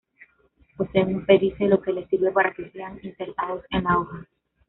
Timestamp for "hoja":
3.99-4.27